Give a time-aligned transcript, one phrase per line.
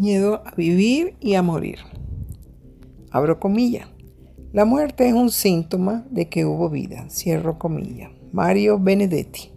[0.00, 1.80] Miedo a vivir y a morir.
[3.10, 3.86] Abro comilla.
[4.50, 7.04] La muerte es un síntoma de que hubo vida.
[7.10, 8.10] Cierro comilla.
[8.32, 9.52] Mario Benedetti.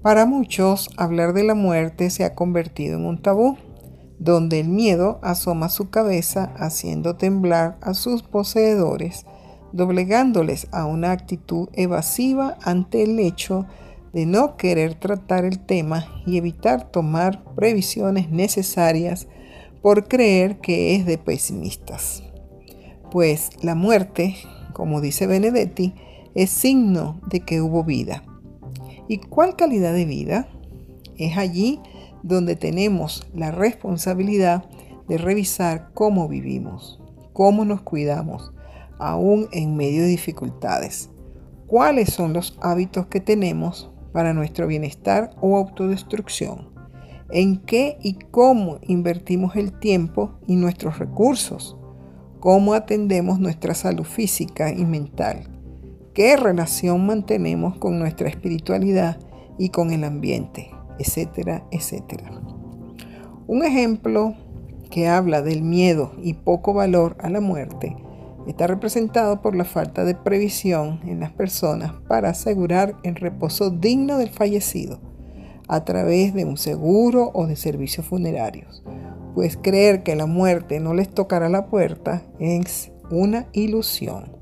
[0.00, 3.58] Para muchos, hablar de la muerte se ha convertido en un tabú,
[4.18, 9.26] donde el miedo asoma su cabeza haciendo temblar a sus poseedores,
[9.70, 13.85] doblegándoles a una actitud evasiva ante el hecho de
[14.24, 19.28] no querer tratar el tema y evitar tomar previsiones necesarias
[19.82, 22.22] por creer que es de pesimistas
[23.10, 24.36] pues la muerte,
[24.72, 25.94] como dice Benedetti,
[26.34, 28.22] es signo de que hubo vida.
[29.08, 30.48] ¿Y cuál calidad de vida?
[31.16, 31.80] Es allí
[32.22, 34.64] donde tenemos la responsabilidad
[35.08, 37.00] de revisar cómo vivimos,
[37.32, 38.52] cómo nos cuidamos,
[38.98, 41.08] aún en medio de dificultades.
[41.66, 46.70] ¿Cuáles son los hábitos que tenemos para nuestro bienestar o autodestrucción?
[47.30, 51.76] ¿En qué y cómo invertimos el tiempo y nuestros recursos?
[52.46, 55.48] cómo atendemos nuestra salud física y mental,
[56.14, 59.18] qué relación mantenemos con nuestra espiritualidad
[59.58, 62.30] y con el ambiente, etcétera, etcétera.
[63.48, 64.34] Un ejemplo
[64.90, 67.96] que habla del miedo y poco valor a la muerte
[68.46, 74.18] está representado por la falta de previsión en las personas para asegurar el reposo digno
[74.18, 75.00] del fallecido
[75.68, 78.82] a través de un seguro o de servicios funerarios
[79.36, 84.34] pues creer que la muerte no les tocará la puerta es una ilusión.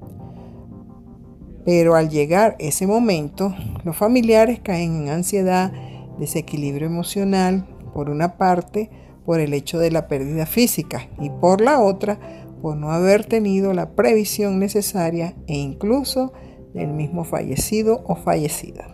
[1.64, 3.52] Pero al llegar ese momento,
[3.82, 5.72] los familiares caen en ansiedad,
[6.20, 8.88] desequilibrio emocional, por una parte,
[9.26, 12.20] por el hecho de la pérdida física y por la otra,
[12.64, 16.32] por no haber tenido la previsión necesaria e incluso
[16.72, 18.88] del mismo fallecido o fallecida.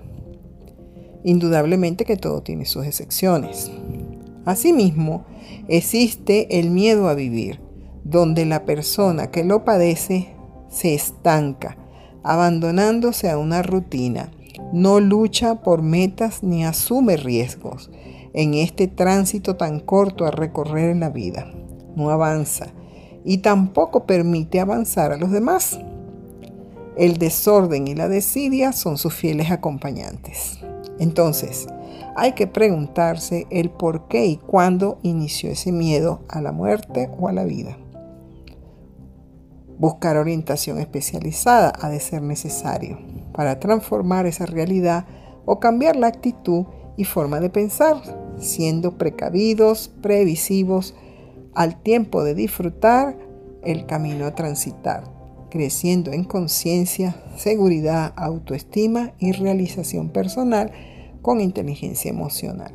[1.22, 3.70] Indudablemente que todo tiene sus excepciones.
[4.44, 5.24] Asimismo,
[5.68, 7.60] existe el miedo a vivir,
[8.02, 10.34] donde la persona que lo padece
[10.68, 11.78] se estanca,
[12.24, 14.32] abandonándose a una rutina,
[14.72, 17.88] no lucha por metas ni asume riesgos
[18.34, 21.46] en este tránsito tan corto a recorrer en la vida.
[21.94, 22.72] No avanza
[23.24, 25.78] y tampoco permite avanzar a los demás.
[26.96, 30.58] El desorden y la desidia son sus fieles acompañantes.
[30.98, 31.66] Entonces,
[32.16, 37.28] hay que preguntarse el por qué y cuándo inició ese miedo a la muerte o
[37.28, 37.76] a la vida.
[39.78, 42.98] Buscar orientación especializada ha de ser necesario
[43.32, 45.06] para transformar esa realidad
[45.46, 46.66] o cambiar la actitud
[46.98, 47.96] y forma de pensar,
[48.38, 50.94] siendo precavidos, previsivos,
[51.54, 53.18] al tiempo de disfrutar
[53.62, 55.04] el camino a transitar,
[55.50, 60.72] creciendo en conciencia, seguridad, autoestima y realización personal
[61.22, 62.74] con inteligencia emocional.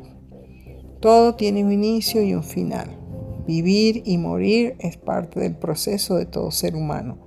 [1.00, 2.98] Todo tiene un inicio y un final.
[3.46, 7.18] Vivir y morir es parte del proceso de todo ser humano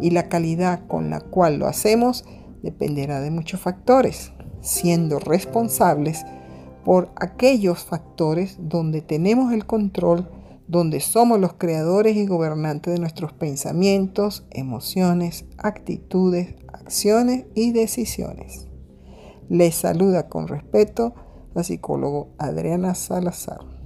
[0.00, 2.24] y la calidad con la cual lo hacemos
[2.62, 6.24] dependerá de muchos factores, siendo responsables
[6.84, 10.30] por aquellos factores donde tenemos el control,
[10.68, 18.68] donde somos los creadores y gobernantes de nuestros pensamientos, emociones, actitudes, acciones y decisiones.
[19.48, 21.14] Les saluda con respeto
[21.54, 23.77] la psicólogo Adriana Salazar.